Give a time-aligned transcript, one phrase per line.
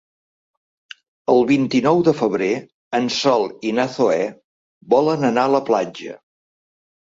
[1.33, 2.49] El vint-i-nou de febrer
[3.01, 4.19] en Sol i na Zoè
[4.99, 6.21] volen anar a la platja.